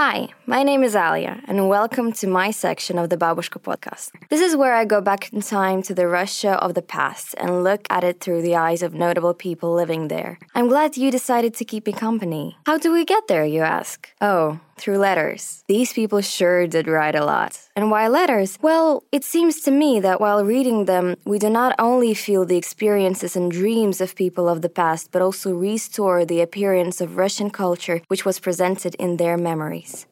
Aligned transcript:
Hi, 0.00 0.28
my 0.46 0.62
name 0.62 0.84
is 0.84 0.94
Alia, 0.94 1.42
and 1.48 1.68
welcome 1.68 2.12
to 2.12 2.28
my 2.28 2.52
section 2.52 2.98
of 2.98 3.10
the 3.10 3.16
Babushka 3.16 3.60
podcast. 3.60 4.12
This 4.30 4.40
is 4.40 4.54
where 4.54 4.72
I 4.72 4.84
go 4.84 5.00
back 5.00 5.32
in 5.32 5.42
time 5.42 5.82
to 5.82 5.92
the 5.92 6.06
Russia 6.06 6.52
of 6.62 6.74
the 6.74 6.82
past 6.82 7.34
and 7.36 7.64
look 7.64 7.84
at 7.90 8.04
it 8.04 8.20
through 8.20 8.42
the 8.42 8.54
eyes 8.54 8.84
of 8.84 8.94
notable 8.94 9.34
people 9.34 9.74
living 9.74 10.06
there. 10.06 10.38
I'm 10.54 10.68
glad 10.68 10.96
you 10.96 11.10
decided 11.10 11.52
to 11.54 11.64
keep 11.64 11.84
me 11.84 11.92
company. 11.92 12.56
How 12.64 12.78
do 12.78 12.92
we 12.92 13.04
get 13.04 13.26
there, 13.26 13.44
you 13.44 13.62
ask? 13.62 14.08
Oh, 14.20 14.60
through 14.80 14.98
letters. 14.98 15.62
These 15.68 15.92
people 15.92 16.20
sure 16.20 16.66
did 16.66 16.88
write 16.88 17.14
a 17.14 17.24
lot. 17.24 17.60
And 17.76 17.90
why 17.90 18.08
letters? 18.08 18.58
Well, 18.62 19.04
it 19.12 19.24
seems 19.24 19.60
to 19.62 19.70
me 19.70 20.00
that 20.00 20.20
while 20.20 20.44
reading 20.44 20.86
them, 20.86 21.16
we 21.24 21.38
do 21.38 21.50
not 21.50 21.74
only 21.78 22.14
feel 22.14 22.44
the 22.44 22.56
experiences 22.56 23.36
and 23.36 23.50
dreams 23.50 24.00
of 24.00 24.14
people 24.14 24.48
of 24.48 24.62
the 24.62 24.68
past, 24.68 25.10
but 25.12 25.22
also 25.22 25.52
restore 25.52 26.24
the 26.24 26.40
appearance 26.40 27.00
of 27.00 27.16
Russian 27.16 27.50
culture 27.50 28.00
which 28.08 28.24
was 28.24 28.40
presented 28.40 28.94
in 28.96 29.16
their 29.16 29.36
memories. 29.36 30.06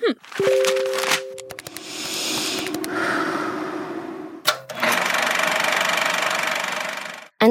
Hmm. 0.00 1.13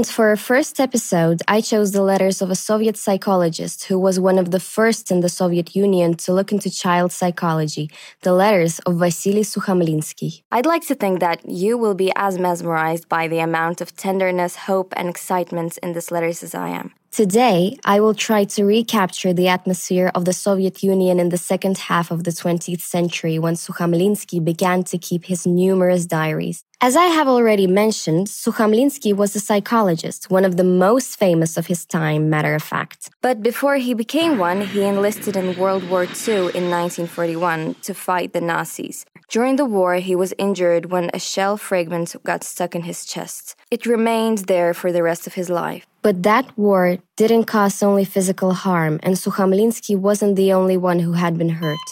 And 0.04 0.10
for 0.10 0.28
our 0.28 0.36
first 0.36 0.82
episode, 0.82 1.42
I 1.48 1.62
chose 1.62 1.94
the 1.94 2.02
letters 2.02 2.42
of 2.42 2.52
a 2.52 2.56
Soviet 2.56 2.98
psychologist 2.98 3.86
who 3.86 3.98
was 3.98 4.20
one 4.20 4.38
of 4.38 4.52
the 4.52 4.60
first 4.60 5.12
in 5.12 5.22
the 5.22 5.30
Soviet 5.30 5.78
Union 5.78 6.16
to 6.16 6.34
look 6.34 6.52
into 6.52 6.70
child 6.70 7.14
psychology, 7.14 7.90
the 8.20 8.34
letters 8.34 8.80
of 8.80 8.98
Vasily 9.00 9.44
Sukhomlinsky. 9.44 10.42
I'd 10.52 10.66
like 10.66 10.86
to 10.88 10.96
think 10.96 11.22
that 11.22 11.50
you 11.50 11.78
will 11.78 11.96
be 11.96 12.12
as 12.18 12.38
mesmerized 12.38 13.08
by 13.08 13.30
the 13.30 13.40
amount 13.40 13.80
of 13.80 13.96
tenderness, 13.96 14.58
hope, 14.68 14.94
and 14.98 15.08
excitement 15.08 15.78
in 15.82 15.94
these 15.94 16.12
letters 16.12 16.44
as 16.44 16.54
I 16.54 16.68
am. 16.68 16.92
Today, 17.14 17.78
I 17.86 18.00
will 18.00 18.16
try 18.16 18.44
to 18.44 18.66
recapture 18.66 19.34
the 19.34 19.48
atmosphere 19.48 20.12
of 20.16 20.26
the 20.26 20.34
Soviet 20.34 20.82
Union 20.82 21.20
in 21.20 21.30
the 21.30 21.38
second 21.38 21.78
half 21.78 22.10
of 22.10 22.24
the 22.24 22.32
20th 22.32 22.82
century 22.82 23.38
when 23.38 23.54
Sukhomlinsky 23.54 24.44
began 24.44 24.84
to 24.86 24.98
keep 24.98 25.26
his 25.26 25.46
numerous 25.46 26.08
diaries. 26.08 26.66
As 26.84 26.98
I 26.98 27.06
have 27.06 27.30
already 27.30 27.66
mentioned, 27.66 28.28
Sukhomlinsky 28.28 29.16
was 29.16 29.34
a 29.38 29.40
psychologist, 29.40 30.30
one 30.30 30.44
of 30.44 30.58
the 30.58 30.66
most 30.66 31.18
famous 31.18 31.56
of 31.56 31.68
his 31.68 31.86
time, 31.86 32.30
matter 32.30 32.56
of 32.56 32.62
fact. 32.62 33.10
But 33.22 33.42
before 33.42 33.78
he 33.78 33.94
became 33.94 34.38
one, 34.38 34.60
he 34.60 34.84
enlisted 34.84 35.38
in 35.38 35.58
World 35.58 35.90
War 35.90 36.04
II 36.04 36.52
in 36.60 36.66
1941 36.70 37.76
to 37.84 37.94
fight 37.94 38.34
the 38.34 38.42
Nazis. 38.42 39.06
During 39.30 39.56
the 39.56 39.64
war, 39.64 39.96
he 39.96 40.14
was 40.14 40.34
injured 40.38 40.92
when 40.92 41.10
a 41.14 41.20
shell 41.20 41.56
fragment 41.56 42.18
got 42.26 42.44
stuck 42.44 42.76
in 42.76 42.82
his 42.82 43.06
chest. 43.06 43.56
It 43.72 43.86
remained 43.86 44.40
there 44.52 44.74
for 44.74 44.92
the 44.92 45.04
rest 45.04 45.26
of 45.26 45.36
his 45.36 45.50
life. 45.50 45.86
But 46.02 46.24
that 46.24 46.46
war 46.58 46.98
didn't 47.16 47.46
cause 47.46 47.82
only 47.82 48.04
physical 48.04 48.52
harm, 48.52 49.00
and 49.04 49.16
Sukhomlinsky 49.16 49.96
wasn't 49.98 50.36
the 50.36 50.52
only 50.52 50.76
one 50.76 51.00
who 51.00 51.14
had 51.14 51.38
been 51.38 51.64
hurt. 51.64 51.88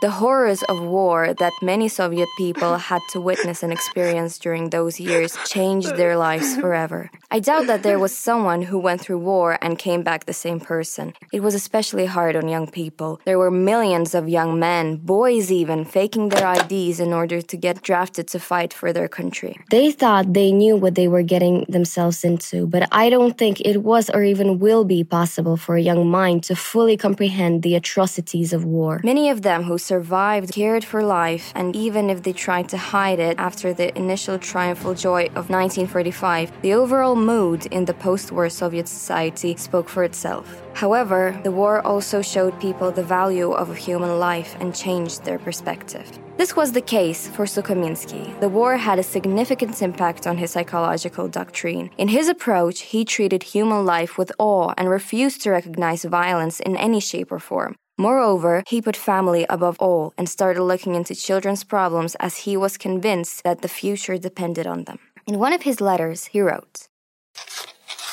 The 0.00 0.08
horrors 0.08 0.62
of 0.62 0.80
war 0.80 1.34
that 1.34 1.52
many 1.60 1.86
Soviet 1.86 2.28
people 2.38 2.78
had 2.78 3.02
to 3.10 3.20
witness 3.20 3.62
and 3.62 3.70
experience 3.70 4.38
during 4.38 4.70
those 4.70 4.98
years 4.98 5.36
changed 5.44 5.94
their 5.96 6.16
lives 6.16 6.56
forever. 6.56 7.10
I 7.30 7.38
doubt 7.38 7.66
that 7.66 7.82
there 7.82 7.98
was 7.98 8.16
someone 8.16 8.62
who 8.62 8.78
went 8.78 9.02
through 9.02 9.18
war 9.18 9.58
and 9.60 9.78
came 9.78 10.02
back 10.02 10.24
the 10.24 10.32
same 10.32 10.58
person. 10.58 11.12
It 11.34 11.40
was 11.40 11.54
especially 11.54 12.06
hard 12.06 12.34
on 12.34 12.48
young 12.48 12.66
people. 12.66 13.20
There 13.26 13.38
were 13.38 13.50
millions 13.50 14.14
of 14.14 14.26
young 14.26 14.58
men, 14.58 14.96
boys 14.96 15.52
even, 15.52 15.84
faking 15.84 16.30
their 16.30 16.50
IDs 16.50 16.98
in 16.98 17.12
order 17.12 17.42
to 17.42 17.56
get 17.58 17.82
drafted 17.82 18.26
to 18.28 18.40
fight 18.40 18.72
for 18.72 18.94
their 18.94 19.06
country. 19.06 19.58
They 19.70 19.92
thought 19.92 20.32
they 20.32 20.50
knew 20.50 20.76
what 20.76 20.94
they 20.94 21.08
were 21.08 21.22
getting 21.22 21.66
themselves 21.68 22.24
into, 22.24 22.66
but 22.66 22.88
I 22.90 23.10
don't 23.10 23.36
think 23.36 23.60
it 23.60 23.82
was 23.82 24.08
or 24.08 24.24
even 24.24 24.60
will 24.60 24.84
be 24.84 25.04
possible 25.04 25.58
for 25.58 25.76
a 25.76 25.82
young 25.82 26.08
mind 26.08 26.42
to 26.44 26.56
fully 26.56 26.96
comprehend 26.96 27.62
the 27.62 27.74
atrocities 27.74 28.54
of 28.54 28.64
war. 28.64 29.02
Many 29.04 29.28
of 29.28 29.42
them 29.42 29.64
who 29.64 29.76
survived 29.90 30.52
cared 30.54 30.84
for 30.84 31.02
life, 31.02 31.46
and 31.60 31.74
even 31.74 32.04
if 32.10 32.22
they 32.22 32.32
tried 32.32 32.68
to 32.68 32.78
hide 32.94 33.18
it 33.28 33.36
after 33.48 33.68
the 33.74 33.88
initial 33.98 34.38
triumphal 34.38 34.94
joy 34.94 35.22
of 35.38 35.50
1945, 35.50 36.62
the 36.62 36.74
overall 36.80 37.16
mood 37.16 37.60
in 37.76 37.84
the 37.84 38.00
post 38.06 38.30
war 38.30 38.48
Soviet 38.48 38.86
society 38.86 39.52
spoke 39.56 39.88
for 39.94 40.02
itself. 40.04 40.46
However, 40.82 41.22
the 41.42 41.56
war 41.60 41.74
also 41.84 42.22
showed 42.22 42.54
people 42.60 42.90
the 42.92 43.10
value 43.18 43.50
of 43.62 43.76
human 43.76 44.14
life 44.30 44.52
and 44.60 44.80
changed 44.84 45.24
their 45.24 45.40
perspective. 45.46 46.06
This 46.40 46.54
was 46.54 46.70
the 46.72 46.88
case 46.96 47.22
for 47.34 47.44
Sukhomlinsky. 47.44 48.24
The 48.44 48.54
war 48.58 48.72
had 48.88 48.98
a 48.98 49.10
significant 49.16 49.82
impact 49.82 50.22
on 50.30 50.36
his 50.38 50.52
psychological 50.52 51.26
doctrine. 51.28 51.90
In 51.98 52.08
his 52.08 52.28
approach, 52.28 52.78
he 52.92 53.04
treated 53.04 53.42
human 53.42 53.84
life 53.84 54.12
with 54.16 54.30
awe 54.38 54.72
and 54.78 54.88
refused 54.88 55.42
to 55.42 55.50
recognize 55.50 56.04
violence 56.04 56.60
in 56.60 56.76
any 56.76 57.00
shape 57.00 57.30
or 57.32 57.40
form. 57.40 57.74
Moreover, 58.00 58.62
he 58.66 58.80
put 58.80 58.96
family 58.96 59.44
above 59.50 59.76
all 59.78 60.14
and 60.16 60.26
started 60.26 60.62
looking 60.62 60.94
into 60.94 61.14
children's 61.14 61.64
problems 61.64 62.14
as 62.14 62.38
he 62.44 62.56
was 62.56 62.78
convinced 62.78 63.44
that 63.44 63.60
the 63.60 63.68
future 63.68 64.16
depended 64.16 64.66
on 64.66 64.84
them. 64.84 64.98
In 65.26 65.38
one 65.38 65.52
of 65.52 65.64
his 65.68 65.82
letters, 65.82 66.24
he 66.32 66.40
wrote, 66.40 66.88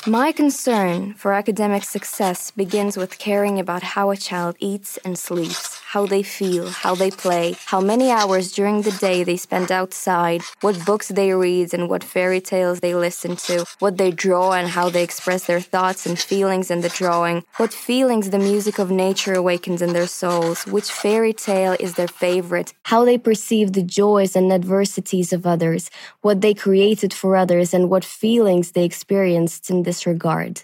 my 0.06 0.30
concern 0.30 1.14
for 1.14 1.32
academic 1.32 1.84
success 1.84 2.50
begins 2.50 2.98
with 2.98 3.18
caring 3.18 3.58
about 3.58 3.82
how 3.82 4.10
a 4.10 4.16
child 4.16 4.56
eats 4.60 4.98
and 5.04 5.18
sleeps, 5.18 5.77
how 5.92 6.04
they 6.04 6.22
feel, 6.22 6.68
how 6.68 6.94
they 6.94 7.10
play, 7.10 7.56
how 7.64 7.80
many 7.80 8.10
hours 8.10 8.52
during 8.52 8.82
the 8.82 8.92
day 9.00 9.24
they 9.24 9.38
spend 9.38 9.72
outside, 9.72 10.42
what 10.60 10.84
books 10.84 11.08
they 11.08 11.32
read 11.32 11.72
and 11.72 11.88
what 11.88 12.04
fairy 12.04 12.42
tales 12.42 12.80
they 12.80 12.94
listen 12.94 13.34
to, 13.36 13.64
what 13.78 13.96
they 13.96 14.10
draw 14.10 14.52
and 14.52 14.68
how 14.68 14.90
they 14.90 15.02
express 15.02 15.46
their 15.46 15.60
thoughts 15.60 16.04
and 16.04 16.18
feelings 16.18 16.70
in 16.70 16.82
the 16.82 16.90
drawing, 16.90 17.42
what 17.56 17.72
feelings 17.72 18.28
the 18.28 18.38
music 18.38 18.78
of 18.78 18.90
nature 18.90 19.32
awakens 19.32 19.80
in 19.80 19.94
their 19.94 20.06
souls, 20.06 20.66
which 20.66 20.92
fairy 20.92 21.32
tale 21.32 21.74
is 21.80 21.94
their 21.94 22.06
favorite, 22.26 22.74
how 22.82 23.02
they 23.06 23.16
perceive 23.16 23.72
the 23.72 23.82
joys 23.82 24.36
and 24.36 24.52
adversities 24.52 25.32
of 25.32 25.46
others, 25.46 25.90
what 26.20 26.42
they 26.42 26.52
created 26.52 27.14
for 27.14 27.34
others, 27.34 27.72
and 27.72 27.88
what 27.88 28.04
feelings 28.04 28.72
they 28.72 28.84
experienced 28.84 29.70
in 29.70 29.84
this 29.84 30.06
regard. 30.06 30.60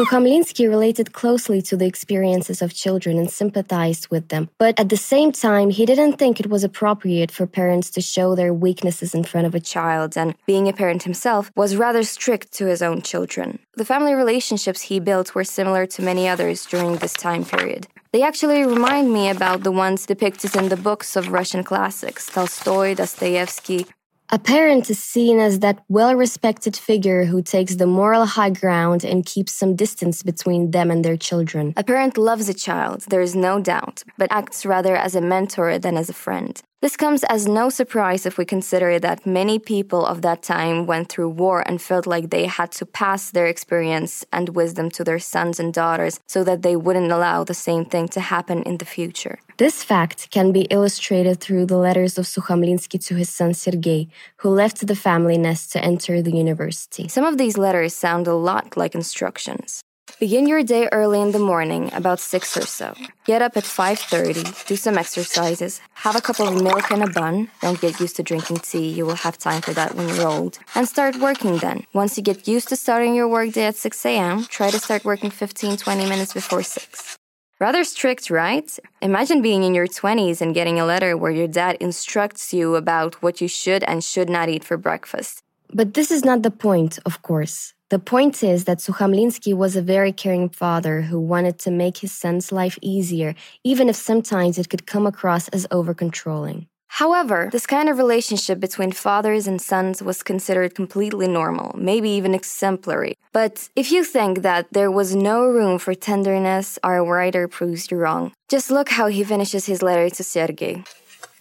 Sukhomlinsky 0.00 0.66
related 0.66 1.12
closely 1.12 1.60
to 1.60 1.76
the 1.76 1.84
experiences 1.84 2.62
of 2.62 2.72
children 2.72 3.18
and 3.18 3.30
sympathized 3.30 4.08
with 4.08 4.28
them, 4.28 4.48
but 4.56 4.80
at 4.80 4.88
the 4.88 4.96
same 4.96 5.30
time, 5.30 5.68
he 5.68 5.84
didn't 5.84 6.14
think 6.14 6.40
it 6.40 6.48
was 6.48 6.64
appropriate 6.64 7.30
for 7.30 7.46
parents 7.46 7.90
to 7.90 8.00
show 8.00 8.34
their 8.34 8.54
weaknesses 8.54 9.14
in 9.14 9.24
front 9.24 9.46
of 9.46 9.54
a 9.54 9.60
child, 9.60 10.16
and 10.16 10.34
being 10.46 10.68
a 10.68 10.72
parent 10.72 11.02
himself, 11.02 11.52
was 11.54 11.76
rather 11.76 12.02
strict 12.02 12.50
to 12.52 12.64
his 12.64 12.80
own 12.80 13.02
children. 13.02 13.58
The 13.74 13.84
family 13.84 14.14
relationships 14.14 14.80
he 14.80 15.00
built 15.00 15.34
were 15.34 15.44
similar 15.44 15.84
to 15.88 16.00
many 16.00 16.26
others 16.26 16.64
during 16.64 16.96
this 16.96 17.12
time 17.12 17.44
period. 17.44 17.86
They 18.14 18.22
actually 18.22 18.64
remind 18.64 19.12
me 19.12 19.28
about 19.28 19.64
the 19.64 19.70
ones 19.70 20.06
depicted 20.06 20.56
in 20.56 20.70
the 20.70 20.78
books 20.78 21.14
of 21.14 21.28
Russian 21.28 21.62
classics 21.62 22.24
Tolstoy, 22.24 22.94
Dostoevsky, 22.94 23.86
a 24.32 24.38
parent 24.38 24.88
is 24.88 25.02
seen 25.02 25.40
as 25.40 25.58
that 25.58 25.82
well 25.88 26.14
respected 26.14 26.76
figure 26.76 27.24
who 27.24 27.42
takes 27.42 27.74
the 27.74 27.86
moral 27.86 28.26
high 28.26 28.50
ground 28.50 29.04
and 29.04 29.26
keeps 29.26 29.52
some 29.52 29.74
distance 29.74 30.22
between 30.22 30.70
them 30.70 30.90
and 30.90 31.04
their 31.04 31.16
children. 31.16 31.74
A 31.76 31.82
parent 31.82 32.16
loves 32.16 32.48
a 32.48 32.54
child, 32.54 33.02
there 33.08 33.20
is 33.20 33.34
no 33.34 33.60
doubt, 33.60 34.04
but 34.16 34.30
acts 34.30 34.64
rather 34.64 34.94
as 34.94 35.16
a 35.16 35.20
mentor 35.20 35.78
than 35.78 35.96
as 35.96 36.08
a 36.08 36.14
friend. 36.14 36.62
This 36.82 36.96
comes 36.96 37.24
as 37.24 37.46
no 37.46 37.68
surprise 37.68 38.24
if 38.24 38.38
we 38.38 38.46
consider 38.46 38.98
that 38.98 39.26
many 39.26 39.58
people 39.58 40.06
of 40.06 40.22
that 40.22 40.42
time 40.42 40.86
went 40.86 41.10
through 41.10 41.28
war 41.28 41.62
and 41.66 41.82
felt 41.82 42.06
like 42.06 42.30
they 42.30 42.46
had 42.46 42.72
to 42.72 42.86
pass 42.86 43.30
their 43.30 43.46
experience 43.46 44.24
and 44.32 44.56
wisdom 44.56 44.88
to 44.92 45.04
their 45.04 45.18
sons 45.18 45.60
and 45.60 45.74
daughters 45.74 46.20
so 46.26 46.42
that 46.42 46.62
they 46.62 46.76
wouldn't 46.76 47.12
allow 47.12 47.44
the 47.44 47.52
same 47.52 47.84
thing 47.84 48.08
to 48.08 48.20
happen 48.20 48.62
in 48.62 48.78
the 48.78 48.86
future. 48.86 49.38
This 49.58 49.84
fact 49.84 50.30
can 50.30 50.52
be 50.52 50.62
illustrated 50.70 51.38
through 51.38 51.66
the 51.66 51.76
letters 51.76 52.16
of 52.16 52.24
Sukhomlinsky 52.24 52.98
to 53.08 53.14
his 53.14 53.28
son 53.28 53.52
Sergei, 53.52 54.08
who 54.38 54.48
left 54.48 54.86
the 54.86 54.96
family 54.96 55.36
nest 55.36 55.72
to 55.72 55.84
enter 55.84 56.22
the 56.22 56.34
university. 56.34 57.08
Some 57.08 57.26
of 57.26 57.36
these 57.36 57.58
letters 57.58 57.94
sound 57.94 58.26
a 58.26 58.32
lot 58.32 58.78
like 58.78 58.94
instructions. 58.94 59.82
Begin 60.18 60.46
your 60.46 60.62
day 60.62 60.88
early 60.92 61.20
in 61.20 61.32
the 61.32 61.38
morning, 61.38 61.90
about 61.92 62.20
6 62.20 62.56
or 62.56 62.66
so. 62.66 62.94
Get 63.24 63.42
up 63.42 63.56
at 63.56 63.64
5:30, 63.64 64.66
do 64.66 64.76
some 64.76 64.98
exercises, 64.98 65.80
have 66.04 66.16
a 66.16 66.20
cup 66.20 66.40
of 66.40 66.62
milk 66.62 66.90
and 66.90 67.02
a 67.02 67.10
bun. 67.10 67.48
Don't 67.62 67.80
get 67.80 68.00
used 68.00 68.16
to 68.16 68.22
drinking 68.22 68.58
tea, 68.58 68.88
you 68.88 69.06
will 69.06 69.20
have 69.26 69.38
time 69.38 69.60
for 69.62 69.72
that 69.74 69.94
when 69.94 70.08
you're 70.08 70.26
old. 70.26 70.58
And 70.74 70.88
start 70.88 71.16
working 71.16 71.58
then. 71.58 71.78
Once 71.92 72.16
you 72.16 72.22
get 72.22 72.48
used 72.48 72.68
to 72.68 72.76
starting 72.76 73.14
your 73.14 73.28
workday 73.28 73.66
at 73.66 73.76
6 73.76 74.04
a.m., 74.06 74.44
try 74.48 74.70
to 74.70 74.78
start 74.78 75.04
working 75.04 75.30
15 75.30 75.76
20 75.76 76.06
minutes 76.08 76.32
before 76.34 76.62
6. 76.62 77.16
Rather 77.60 77.84
strict, 77.84 78.30
right? 78.30 78.68
Imagine 79.02 79.42
being 79.42 79.62
in 79.64 79.74
your 79.74 79.86
20s 79.86 80.40
and 80.40 80.54
getting 80.54 80.80
a 80.80 80.86
letter 80.86 81.14
where 81.16 81.30
your 81.40 81.48
dad 81.48 81.76
instructs 81.78 82.54
you 82.54 82.74
about 82.74 83.22
what 83.22 83.40
you 83.42 83.48
should 83.48 83.84
and 83.84 84.02
should 84.02 84.30
not 84.30 84.48
eat 84.48 84.64
for 84.64 84.78
breakfast. 84.78 85.42
But 85.72 85.92
this 85.94 86.10
is 86.10 86.24
not 86.24 86.42
the 86.42 86.50
point, 86.50 86.98
of 87.04 87.20
course. 87.22 87.74
The 87.90 87.98
point 87.98 88.44
is 88.44 88.66
that 88.66 88.78
Sukhomlinsky 88.78 89.52
was 89.52 89.74
a 89.74 89.82
very 89.82 90.12
caring 90.12 90.48
father 90.48 91.02
who 91.02 91.18
wanted 91.18 91.58
to 91.60 91.72
make 91.72 91.98
his 91.98 92.12
son's 92.12 92.52
life 92.52 92.78
easier, 92.80 93.34
even 93.64 93.88
if 93.88 93.96
sometimes 93.96 94.58
it 94.58 94.68
could 94.70 94.86
come 94.86 95.08
across 95.08 95.48
as 95.48 95.66
over 95.72 95.92
controlling. 95.92 96.68
However, 96.86 97.48
this 97.50 97.66
kind 97.66 97.88
of 97.88 97.98
relationship 97.98 98.60
between 98.60 98.92
fathers 98.92 99.48
and 99.48 99.60
sons 99.60 100.04
was 100.04 100.22
considered 100.22 100.76
completely 100.76 101.26
normal, 101.26 101.74
maybe 101.76 102.10
even 102.10 102.32
exemplary. 102.32 103.14
But 103.32 103.68
if 103.74 103.90
you 103.90 104.04
think 104.04 104.42
that 104.42 104.68
there 104.70 104.90
was 104.90 105.16
no 105.16 105.44
room 105.44 105.80
for 105.80 105.94
tenderness, 105.94 106.78
our 106.84 107.04
writer 107.04 107.48
proves 107.48 107.90
you 107.90 107.96
wrong. 107.96 108.32
Just 108.48 108.70
look 108.70 108.90
how 108.90 109.08
he 109.08 109.24
finishes 109.24 109.66
his 109.66 109.82
letter 109.82 110.10
to 110.10 110.22
Sergei. 110.22 110.84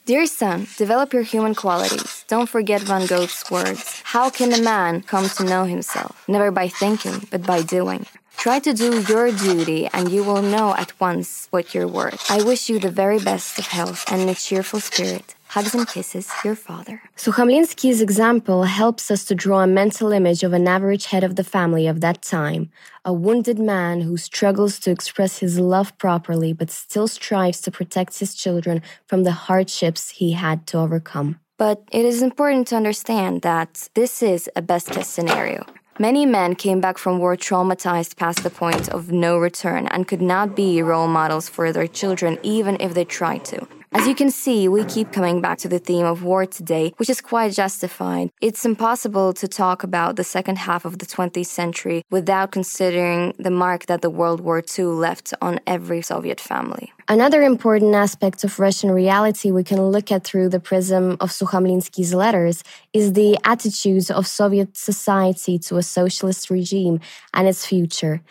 Dear 0.06 0.26
son, 0.26 0.66
develop 0.78 1.14
your 1.14 1.22
human 1.24 1.54
qualities. 1.54 2.19
Don't 2.30 2.48
forget 2.48 2.82
Van 2.84 3.08
Gogh's 3.08 3.44
words. 3.50 4.02
How 4.04 4.30
can 4.30 4.54
a 4.54 4.62
man 4.62 5.02
come 5.02 5.28
to 5.30 5.44
know 5.44 5.64
himself? 5.64 6.24
Never 6.28 6.52
by 6.52 6.68
thinking, 6.68 7.28
but 7.32 7.44
by 7.44 7.64
doing. 7.64 8.06
Try 8.38 8.60
to 8.60 8.72
do 8.72 9.02
your 9.10 9.32
duty, 9.32 9.88
and 9.92 10.12
you 10.12 10.24
will 10.24 10.44
know 10.44 10.76
at 10.76 10.94
once 11.02 11.48
what 11.50 11.74
you're 11.74 11.88
worth. 11.88 12.30
I 12.30 12.44
wish 12.44 12.70
you 12.70 12.78
the 12.78 12.92
very 12.92 13.18
best 13.18 13.58
of 13.58 13.66
health 13.66 14.06
and 14.12 14.30
a 14.30 14.36
cheerful 14.36 14.80
spirit. 14.80 15.34
Hugs 15.48 15.74
and 15.74 15.88
kisses, 15.88 16.30
your 16.46 16.54
father. 16.54 17.02
Sukhomlinsky's 17.18 18.00
example 18.00 18.66
helps 18.66 19.10
us 19.10 19.26
to 19.26 19.34
draw 19.34 19.62
a 19.62 19.68
mental 19.82 20.12
image 20.12 20.44
of 20.44 20.54
an 20.54 20.68
average 20.68 21.08
head 21.08 21.24
of 21.24 21.36
the 21.36 21.44
family 21.44 21.88
of 21.88 22.00
that 22.02 22.22
time, 22.22 22.70
a 23.04 23.12
wounded 23.12 23.58
man 23.58 24.02
who 24.02 24.18
struggles 24.18 24.78
to 24.82 24.92
express 24.92 25.40
his 25.40 25.58
love 25.58 25.98
properly 25.98 26.54
but 26.54 26.70
still 26.70 27.08
strives 27.08 27.60
to 27.62 27.72
protect 27.72 28.20
his 28.20 28.36
children 28.36 28.84
from 29.08 29.24
the 29.24 29.32
hardships 29.32 30.12
he 30.12 30.34
had 30.34 30.68
to 30.68 30.78
overcome. 30.78 31.40
But 31.60 31.84
it 31.92 32.06
is 32.06 32.22
important 32.22 32.68
to 32.70 32.78
understand 32.78 33.42
that 33.42 33.90
this 33.94 34.24
is 34.24 34.50
a 34.56 34.62
best 34.62 34.92
case 34.92 35.08
scenario. 35.08 35.66
Many 36.00 36.26
men 36.26 36.56
came 36.56 36.80
back 36.80 36.98
from 36.98 37.20
war 37.20 37.36
traumatized 37.36 38.16
past 38.16 38.44
the 38.44 38.50
point 38.50 38.88
of 38.88 39.12
no 39.12 39.38
return 39.38 39.86
and 39.88 40.08
could 40.08 40.22
not 40.22 40.56
be 40.56 40.82
role 40.82 41.10
models 41.10 41.50
for 41.50 41.74
their 41.74 41.88
children 41.88 42.40
even 42.44 42.78
if 42.80 42.94
they 42.94 43.04
tried 43.04 43.44
to. 43.52 43.68
As 43.92 44.06
you 44.06 44.14
can 44.14 44.30
see, 44.30 44.68
we 44.68 44.84
keep 44.86 45.12
coming 45.12 45.42
back 45.42 45.58
to 45.60 45.68
the 45.68 45.80
theme 45.80 46.06
of 46.06 46.24
war 46.24 46.46
today, 46.46 46.94
which 46.98 47.10
is 47.10 47.22
quite 47.22 47.54
justified. 47.54 48.30
It's 48.40 48.64
impossible 48.64 49.34
to 49.34 49.48
talk 49.48 49.82
about 49.82 50.16
the 50.16 50.24
second 50.24 50.60
half 50.60 50.86
of 50.86 51.00
the 51.00 51.08
20th 51.08 51.48
century 51.48 52.04
without 52.12 52.52
considering 52.52 53.34
the 53.40 53.50
mark 53.50 53.88
that 53.88 54.04
the 54.04 54.12
World 54.12 54.42
War 54.42 54.62
II 54.78 54.86
left 54.86 55.34
on 55.42 55.60
every 55.66 56.04
Soviet 56.04 56.40
family. 56.40 56.94
Another 57.08 57.42
important 57.42 57.96
aspect 57.96 58.44
of 58.44 58.60
Russian 58.60 58.92
reality 58.92 59.50
we 59.50 59.64
can 59.64 59.82
look 59.82 60.12
at 60.12 60.24
through 60.24 60.50
the 60.50 60.60
prism 60.60 61.18
of 61.20 61.32
Sukhomlinsky's 61.32 62.14
letters 62.14 62.64
is 62.94 63.14
the 63.14 63.40
attitudes 63.44 64.12
of 64.12 64.28
Soviet 64.28 64.78
society 64.78 65.58
to 65.60 65.78
a 65.78 65.84
socialist 65.84 66.52
regime 66.52 67.00
and 67.34 67.48
its 67.48 67.66
future. 67.66 68.22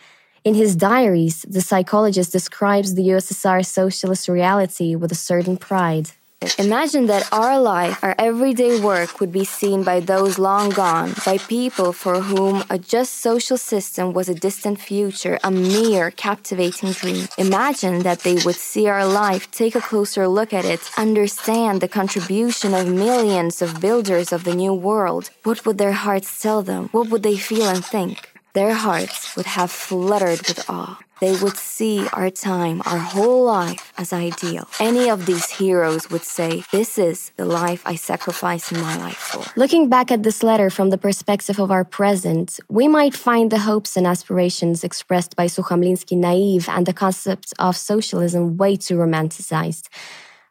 In 0.49 0.55
his 0.55 0.75
diaries, 0.75 1.45
the 1.47 1.61
psychologist 1.61 2.31
describes 2.31 2.95
the 2.95 3.09
USSR 3.09 3.63
socialist 3.63 4.27
reality 4.27 4.95
with 4.95 5.11
a 5.11 5.23
certain 5.31 5.57
pride. 5.57 6.09
Imagine 6.57 7.05
that 7.05 7.31
our 7.31 7.59
life, 7.59 8.03
our 8.03 8.15
everyday 8.17 8.79
work 8.79 9.19
would 9.19 9.31
be 9.31 9.45
seen 9.45 9.83
by 9.83 9.99
those 9.99 10.39
long 10.39 10.71
gone, 10.71 11.13
by 11.23 11.37
people 11.37 11.93
for 11.93 12.19
whom 12.19 12.63
a 12.71 12.79
just 12.79 13.21
social 13.21 13.57
system 13.57 14.11
was 14.11 14.27
a 14.27 14.33
distant 14.33 14.79
future, 14.79 15.37
a 15.43 15.51
mere 15.51 16.09
captivating 16.09 16.93
dream. 16.93 17.27
Imagine 17.37 17.99
that 17.99 18.21
they 18.21 18.37
would 18.43 18.55
see 18.71 18.87
our 18.87 19.05
life, 19.05 19.51
take 19.51 19.75
a 19.75 19.81
closer 19.89 20.27
look 20.27 20.51
at 20.51 20.65
it, 20.65 20.81
understand 20.97 21.79
the 21.79 21.87
contribution 21.87 22.73
of 22.73 22.87
millions 22.87 23.61
of 23.61 23.79
builders 23.79 24.33
of 24.33 24.45
the 24.45 24.55
new 24.55 24.73
world. 24.73 25.29
What 25.43 25.63
would 25.67 25.77
their 25.77 25.97
hearts 26.05 26.41
tell 26.41 26.63
them? 26.63 26.89
What 26.91 27.09
would 27.09 27.21
they 27.21 27.37
feel 27.37 27.69
and 27.69 27.85
think? 27.85 28.38
Their 28.53 28.73
hearts 28.73 29.35
would 29.35 29.45
have 29.45 29.69
fluttered 29.69 30.39
with 30.47 30.67
awe. 30.69 30.99
They 31.21 31.35
would 31.35 31.57
see 31.57 32.07
our 32.13 32.29
time, 32.29 32.81
our 32.85 32.97
whole 32.97 33.43
life, 33.43 33.93
as 33.97 34.13
ideal. 34.13 34.67
Any 34.79 35.09
of 35.09 35.25
these 35.25 35.49
heroes 35.49 36.09
would 36.09 36.23
say, 36.23 36.63
This 36.71 36.97
is 36.97 37.31
the 37.35 37.45
life 37.45 37.83
I 37.85 37.95
sacrificed 37.95 38.71
my 38.71 38.97
life 38.97 39.17
for. 39.17 39.43
Looking 39.55 39.89
back 39.89 40.11
at 40.11 40.23
this 40.23 40.41
letter 40.43 40.69
from 40.69 40.89
the 40.89 40.97
perspective 40.97 41.59
of 41.59 41.71
our 41.71 41.83
present, 41.83 42.59
we 42.69 42.87
might 42.87 43.13
find 43.13 43.51
the 43.51 43.59
hopes 43.59 43.97
and 43.97 44.07
aspirations 44.07 44.83
expressed 44.83 45.35
by 45.35 45.47
Sukhomlinsky 45.47 46.17
naive 46.17 46.69
and 46.69 46.85
the 46.85 46.93
concept 46.93 47.53
of 47.59 47.75
socialism 47.75 48.57
way 48.57 48.77
too 48.77 48.95
romanticized. 48.95 49.89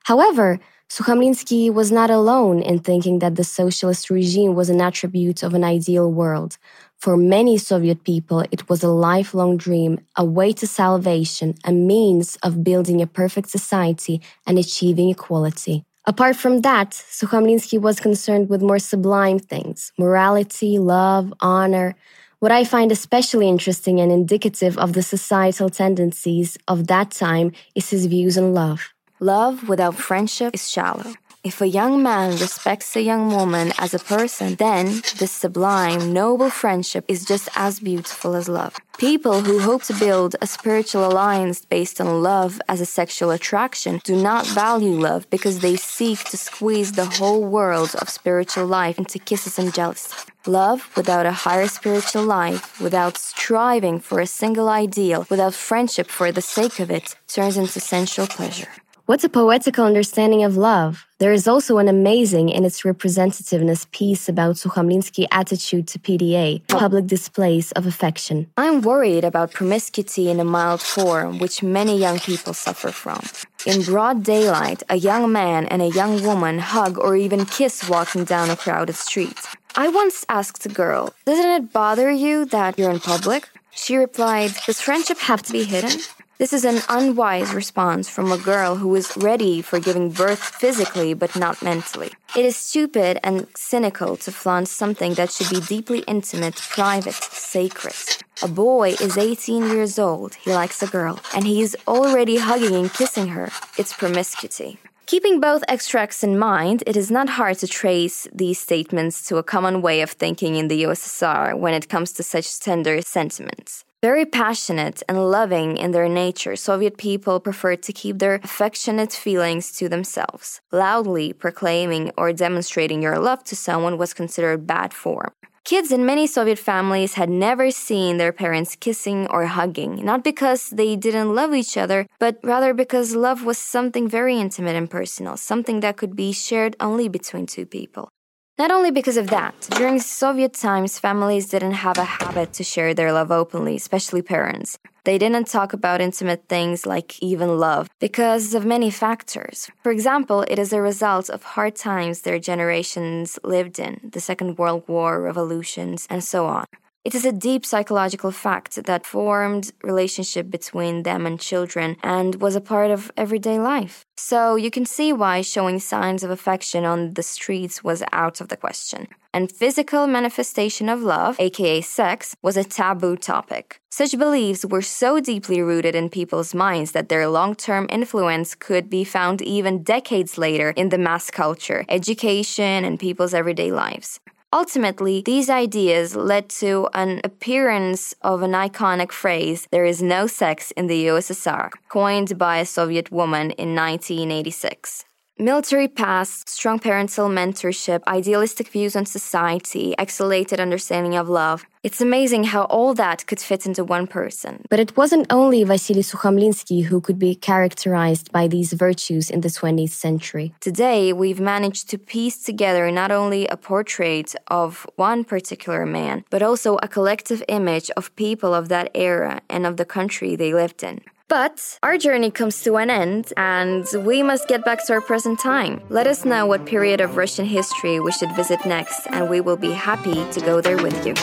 However, 0.04 0.60
Sukhomlinsky 0.90 1.72
was 1.72 1.92
not 1.92 2.10
alone 2.10 2.62
in 2.62 2.78
thinking 2.78 3.18
that 3.18 3.34
the 3.36 3.44
socialist 3.44 4.08
regime 4.08 4.54
was 4.54 4.70
an 4.70 4.80
attribute 4.80 5.42
of 5.42 5.52
an 5.52 5.62
ideal 5.62 6.10
world. 6.10 6.56
For 6.96 7.16
many 7.16 7.58
Soviet 7.58 8.04
people, 8.04 8.40
it 8.50 8.68
was 8.70 8.82
a 8.82 8.88
lifelong 8.88 9.58
dream, 9.58 10.00
a 10.16 10.24
way 10.24 10.52
to 10.54 10.66
salvation, 10.66 11.54
a 11.64 11.72
means 11.72 12.36
of 12.42 12.64
building 12.64 13.02
a 13.02 13.06
perfect 13.06 13.50
society 13.50 14.22
and 14.46 14.58
achieving 14.58 15.10
equality. 15.10 15.84
Apart 16.06 16.36
from 16.36 16.62
that, 16.62 16.92
Sukhomlinsky 16.92 17.78
was 17.78 18.00
concerned 18.00 18.48
with 18.48 18.62
more 18.62 18.78
sublime 18.78 19.38
things 19.38 19.92
morality, 19.98 20.78
love, 20.78 21.34
honor. 21.40 21.94
What 22.38 22.50
I 22.50 22.64
find 22.64 22.90
especially 22.90 23.46
interesting 23.46 24.00
and 24.00 24.10
indicative 24.10 24.78
of 24.78 24.94
the 24.94 25.02
societal 25.02 25.68
tendencies 25.68 26.56
of 26.66 26.86
that 26.86 27.10
time 27.10 27.52
is 27.74 27.90
his 27.90 28.06
views 28.06 28.38
on 28.38 28.54
love. 28.54 28.94
Love 29.20 29.68
without 29.68 29.96
friendship 29.96 30.54
is 30.54 30.70
shallow. 30.70 31.12
If 31.42 31.60
a 31.60 31.66
young 31.66 32.04
man 32.04 32.38
respects 32.38 32.94
a 32.94 33.02
young 33.02 33.30
woman 33.32 33.72
as 33.78 33.92
a 33.92 33.98
person, 33.98 34.54
then 34.56 35.02
this 35.18 35.32
sublime, 35.32 36.12
noble 36.12 36.50
friendship 36.50 37.04
is 37.08 37.24
just 37.24 37.48
as 37.56 37.80
beautiful 37.80 38.36
as 38.36 38.48
love. 38.48 38.76
People 38.96 39.40
who 39.40 39.58
hope 39.58 39.82
to 39.84 39.94
build 39.94 40.36
a 40.40 40.46
spiritual 40.46 41.04
alliance 41.04 41.64
based 41.64 42.00
on 42.00 42.22
love 42.22 42.60
as 42.68 42.80
a 42.80 42.86
sexual 42.86 43.30
attraction 43.30 44.00
do 44.04 44.14
not 44.14 44.46
value 44.46 44.92
love 44.92 45.28
because 45.30 45.60
they 45.60 45.74
seek 45.74 46.22
to 46.24 46.36
squeeze 46.36 46.92
the 46.92 47.06
whole 47.06 47.42
world 47.42 47.96
of 48.00 48.08
spiritual 48.08 48.66
life 48.66 48.98
into 48.98 49.18
kisses 49.18 49.58
and 49.58 49.74
jealousy. 49.74 50.14
Love 50.46 50.88
without 50.96 51.26
a 51.26 51.32
higher 51.32 51.66
spiritual 51.66 52.22
life, 52.22 52.80
without 52.80 53.16
striving 53.16 53.98
for 53.98 54.20
a 54.20 54.26
single 54.26 54.68
ideal, 54.68 55.26
without 55.28 55.54
friendship 55.54 56.08
for 56.08 56.30
the 56.30 56.42
sake 56.42 56.78
of 56.78 56.88
it, 56.88 57.16
turns 57.26 57.56
into 57.56 57.80
sensual 57.80 58.28
pleasure. 58.28 58.68
What's 59.08 59.24
a 59.24 59.30
poetical 59.30 59.86
understanding 59.86 60.44
of 60.44 60.58
love? 60.58 61.06
There 61.16 61.32
is 61.32 61.48
also 61.48 61.78
an 61.78 61.88
amazing 61.88 62.50
in 62.50 62.66
its 62.66 62.82
representativeness 62.82 63.90
piece 63.90 64.28
about 64.28 64.56
Sukhomlinsky's 64.56 65.28
attitude 65.32 65.88
to 65.88 65.98
PDA, 65.98 66.68
public 66.68 67.06
displays 67.06 67.72
of 67.72 67.86
affection. 67.86 68.50
I'm 68.58 68.82
worried 68.82 69.24
about 69.24 69.52
promiscuity 69.52 70.28
in 70.28 70.40
a 70.40 70.44
mild 70.44 70.82
form, 70.82 71.38
which 71.38 71.62
many 71.62 71.98
young 71.98 72.18
people 72.18 72.52
suffer 72.52 72.90
from. 72.92 73.22
In 73.64 73.80
broad 73.80 74.24
daylight, 74.24 74.82
a 74.90 74.96
young 74.96 75.32
man 75.32 75.64
and 75.68 75.80
a 75.80 75.88
young 75.88 76.22
woman 76.22 76.58
hug 76.58 76.98
or 76.98 77.16
even 77.16 77.46
kiss 77.46 77.88
walking 77.88 78.24
down 78.24 78.50
a 78.50 78.56
crowded 78.56 78.96
street. 78.96 79.38
I 79.74 79.88
once 79.88 80.26
asked 80.28 80.66
a 80.66 80.68
girl, 80.68 81.14
Doesn't 81.24 81.50
it 81.50 81.72
bother 81.72 82.10
you 82.10 82.44
that 82.44 82.78
you're 82.78 82.90
in 82.90 83.00
public? 83.00 83.48
She 83.70 83.96
replied, 83.96 84.52
Does 84.66 84.82
friendship 84.82 85.16
have 85.20 85.42
to 85.44 85.52
be 85.54 85.64
hidden? 85.64 85.98
This 86.38 86.52
is 86.52 86.64
an 86.64 86.82
unwise 86.88 87.52
response 87.52 88.08
from 88.08 88.30
a 88.30 88.38
girl 88.38 88.76
who 88.76 88.94
is 88.94 89.16
ready 89.16 89.60
for 89.60 89.80
giving 89.80 90.10
birth 90.10 90.38
physically 90.38 91.12
but 91.12 91.34
not 91.34 91.60
mentally. 91.62 92.12
It 92.36 92.44
is 92.44 92.56
stupid 92.56 93.18
and 93.24 93.48
cynical 93.56 94.16
to 94.18 94.30
flaunt 94.30 94.68
something 94.68 95.14
that 95.14 95.32
should 95.32 95.50
be 95.50 95.60
deeply 95.60 96.04
intimate, 96.06 96.54
private, 96.54 97.14
sacred. 97.14 97.96
A 98.40 98.46
boy 98.46 98.90
is 99.00 99.18
18 99.18 99.64
years 99.66 99.98
old, 99.98 100.36
he 100.36 100.52
likes 100.52 100.80
a 100.80 100.86
girl, 100.86 101.18
and 101.34 101.44
he 101.44 101.60
is 101.60 101.76
already 101.88 102.36
hugging 102.36 102.76
and 102.76 102.94
kissing 102.94 103.26
her. 103.30 103.50
It's 103.76 103.92
promiscuity. 103.92 104.78
Keeping 105.06 105.40
both 105.40 105.64
extracts 105.66 106.22
in 106.22 106.38
mind, 106.38 106.84
it 106.86 106.96
is 106.96 107.10
not 107.10 107.30
hard 107.30 107.58
to 107.58 107.66
trace 107.66 108.28
these 108.32 108.60
statements 108.60 109.26
to 109.26 109.38
a 109.38 109.42
common 109.42 109.82
way 109.82 110.02
of 110.02 110.12
thinking 110.12 110.54
in 110.54 110.68
the 110.68 110.84
USSR 110.84 111.58
when 111.58 111.74
it 111.74 111.88
comes 111.88 112.12
to 112.12 112.22
such 112.22 112.60
tender 112.60 113.02
sentiments. 113.02 113.84
Very 114.00 114.24
passionate 114.24 115.02
and 115.08 115.28
loving 115.28 115.76
in 115.76 115.90
their 115.90 116.08
nature, 116.08 116.54
Soviet 116.54 116.98
people 116.98 117.40
preferred 117.40 117.82
to 117.82 117.92
keep 117.92 118.20
their 118.20 118.36
affectionate 118.44 119.12
feelings 119.12 119.72
to 119.72 119.88
themselves. 119.88 120.60
Loudly 120.70 121.32
proclaiming 121.32 122.12
or 122.16 122.32
demonstrating 122.32 123.02
your 123.02 123.18
love 123.18 123.42
to 123.44 123.56
someone 123.56 123.98
was 123.98 124.14
considered 124.14 124.68
bad 124.68 124.94
form. 124.94 125.32
Kids 125.64 125.90
in 125.90 126.06
many 126.06 126.28
Soviet 126.28 126.60
families 126.60 127.14
had 127.14 127.28
never 127.28 127.72
seen 127.72 128.18
their 128.18 128.32
parents 128.32 128.76
kissing 128.76 129.26
or 129.30 129.46
hugging, 129.46 130.04
not 130.04 130.22
because 130.22 130.70
they 130.70 130.94
didn't 130.94 131.34
love 131.34 131.52
each 131.52 131.76
other, 131.76 132.06
but 132.20 132.38
rather 132.44 132.72
because 132.72 133.16
love 133.16 133.44
was 133.44 133.58
something 133.58 134.08
very 134.08 134.38
intimate 134.38 134.76
and 134.76 134.88
personal, 134.88 135.36
something 135.36 135.80
that 135.80 135.96
could 135.96 136.14
be 136.14 136.30
shared 136.30 136.76
only 136.78 137.08
between 137.08 137.46
two 137.46 137.66
people. 137.66 138.08
Not 138.58 138.72
only 138.72 138.90
because 138.90 139.16
of 139.16 139.28
that, 139.28 139.54
during 139.76 140.00
Soviet 140.00 140.52
times, 140.52 140.98
families 140.98 141.48
didn't 141.48 141.78
have 141.86 141.96
a 141.96 142.02
habit 142.02 142.52
to 142.54 142.64
share 142.64 142.92
their 142.92 143.12
love 143.12 143.30
openly, 143.30 143.76
especially 143.76 144.20
parents. 144.20 144.76
They 145.04 145.16
didn't 145.16 145.46
talk 145.46 145.72
about 145.72 146.00
intimate 146.00 146.48
things 146.48 146.84
like 146.84 147.22
even 147.22 147.56
love 147.56 147.88
because 148.00 148.54
of 148.54 148.66
many 148.66 148.90
factors. 148.90 149.70
For 149.84 149.92
example, 149.92 150.42
it 150.48 150.58
is 150.58 150.72
a 150.72 150.82
result 150.82 151.30
of 151.30 151.54
hard 151.54 151.76
times 151.76 152.22
their 152.22 152.40
generations 152.40 153.38
lived 153.44 153.78
in, 153.78 154.00
the 154.12 154.20
Second 154.20 154.58
World 154.58 154.82
War, 154.88 155.22
revolutions, 155.22 156.08
and 156.10 156.24
so 156.24 156.46
on. 156.46 156.66
It 157.08 157.14
is 157.14 157.24
a 157.24 157.32
deep 157.32 157.64
psychological 157.64 158.30
fact 158.30 158.84
that 158.84 159.06
formed 159.06 159.72
relationship 159.82 160.50
between 160.50 161.04
them 161.04 161.24
and 161.24 161.40
children 161.40 161.96
and 162.02 162.34
was 162.34 162.54
a 162.54 162.60
part 162.60 162.90
of 162.90 163.10
everyday 163.16 163.58
life. 163.58 164.04
So 164.18 164.56
you 164.56 164.70
can 164.70 164.84
see 164.84 165.14
why 165.14 165.40
showing 165.40 165.78
signs 165.78 166.22
of 166.22 166.30
affection 166.30 166.84
on 166.84 167.14
the 167.14 167.22
streets 167.22 167.82
was 167.82 168.02
out 168.12 168.42
of 168.42 168.48
the 168.48 168.58
question. 168.58 169.08
And 169.32 169.50
physical 169.50 170.06
manifestation 170.06 170.90
of 170.90 171.00
love, 171.00 171.40
aka 171.40 171.80
sex, 171.80 172.36
was 172.42 172.58
a 172.58 172.62
taboo 172.78 173.16
topic. 173.16 173.80
Such 173.90 174.18
beliefs 174.18 174.66
were 174.66 174.82
so 174.82 175.18
deeply 175.18 175.62
rooted 175.62 175.94
in 175.94 176.10
people's 176.10 176.54
minds 176.54 176.92
that 176.92 177.08
their 177.08 177.26
long 177.26 177.54
term 177.54 177.86
influence 177.88 178.54
could 178.54 178.90
be 178.90 179.02
found 179.02 179.40
even 179.40 179.82
decades 179.82 180.36
later 180.36 180.74
in 180.76 180.90
the 180.90 180.98
mass 180.98 181.30
culture, 181.30 181.86
education, 181.88 182.84
and 182.84 183.00
people's 183.00 183.32
everyday 183.32 183.72
lives. 183.72 184.20
Ultimately, 184.52 185.20
these 185.20 185.50
ideas 185.50 186.16
led 186.16 186.48
to 186.60 186.88
an 186.94 187.20
appearance 187.22 188.14
of 188.22 188.40
an 188.40 188.52
iconic 188.52 189.12
phrase, 189.12 189.68
there 189.70 189.84
is 189.84 190.02
no 190.02 190.26
sex 190.26 190.70
in 190.70 190.86
the 190.86 191.06
USSR, 191.08 191.68
coined 191.90 192.38
by 192.38 192.56
a 192.56 192.64
Soviet 192.64 193.12
woman 193.12 193.50
in 193.52 193.74
1986. 193.74 195.04
Military 195.38 195.86
past, 195.86 196.48
strong 196.48 196.78
parental 196.78 197.28
mentorship, 197.28 198.02
idealistic 198.08 198.68
views 198.68 198.96
on 198.96 199.04
society, 199.04 199.94
exhalated 199.98 200.58
understanding 200.58 201.14
of 201.14 201.28
love. 201.28 201.66
It's 201.88 202.02
amazing 202.02 202.44
how 202.44 202.64
all 202.64 202.92
that 202.96 203.26
could 203.26 203.40
fit 203.40 203.64
into 203.64 203.82
one 203.82 204.06
person. 204.06 204.66
But 204.68 204.78
it 204.78 204.94
wasn't 204.94 205.32
only 205.32 205.64
Vasily 205.64 206.02
Sukhomlinsky 206.02 206.84
who 206.84 207.00
could 207.00 207.18
be 207.18 207.34
characterized 207.34 208.30
by 208.30 208.46
these 208.46 208.74
virtues 208.74 209.30
in 209.30 209.40
the 209.40 209.48
20th 209.48 209.96
century. 210.06 210.52
Today, 210.60 211.14
we've 211.14 211.40
managed 211.40 211.88
to 211.88 211.96
piece 211.96 212.42
together 212.42 212.90
not 212.90 213.10
only 213.10 213.48
a 213.48 213.56
portrait 213.56 214.34
of 214.48 214.86
one 214.96 215.24
particular 215.24 215.86
man, 215.86 216.26
but 216.28 216.42
also 216.42 216.76
a 216.82 216.88
collective 216.88 217.42
image 217.48 217.88
of 217.96 218.14
people 218.16 218.52
of 218.52 218.68
that 218.68 218.90
era 218.94 219.40
and 219.48 219.64
of 219.64 219.78
the 219.78 219.86
country 219.86 220.36
they 220.36 220.52
lived 220.52 220.82
in. 220.82 221.00
But 221.26 221.78
our 221.82 221.96
journey 221.96 222.30
comes 222.30 222.62
to 222.64 222.76
an 222.76 222.90
end, 222.90 223.32
and 223.38 223.86
we 224.04 224.22
must 224.22 224.46
get 224.46 224.62
back 224.62 224.84
to 224.84 224.92
our 224.92 225.00
present 225.00 225.40
time. 225.40 225.80
Let 225.88 226.06
us 226.06 226.26
know 226.26 226.44
what 226.44 226.66
period 226.66 227.00
of 227.00 227.16
Russian 227.16 227.46
history 227.46 227.98
we 227.98 228.12
should 228.12 228.36
visit 228.36 228.60
next, 228.66 229.06
and 229.06 229.30
we 229.30 229.40
will 229.40 229.56
be 229.56 229.72
happy 229.72 230.18
to 230.32 230.40
go 230.42 230.60
there 230.60 230.76
with 230.76 231.06
you. 231.06 231.14